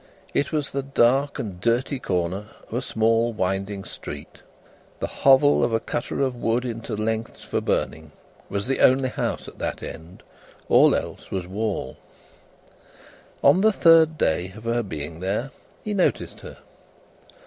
It 0.33 0.51
was 0.51 0.71
the 0.71 0.81
dark 0.81 1.37
and 1.37 1.61
dirty 1.61 1.99
corner 1.99 2.47
of 2.67 2.73
a 2.73 2.81
small 2.81 3.33
winding 3.33 3.83
street. 3.83 4.41
The 4.99 5.05
hovel 5.05 5.63
of 5.63 5.73
a 5.73 5.79
cutter 5.79 6.21
of 6.23 6.35
wood 6.35 6.65
into 6.65 6.95
lengths 6.95 7.43
for 7.43 7.61
burning, 7.61 8.11
was 8.49 8.65
the 8.67 8.79
only 8.79 9.09
house 9.09 9.47
at 9.47 9.59
that 9.59 9.83
end; 9.83 10.23
all 10.69 10.95
else 10.95 11.29
was 11.29 11.45
wall. 11.45 11.97
On 13.43 13.61
the 13.61 13.71
third 13.71 14.17
day 14.17 14.51
of 14.55 14.63
her 14.63 14.81
being 14.81 15.19
there, 15.19 15.51
he 15.83 15.93
noticed 15.93 16.39
her. 16.39 16.57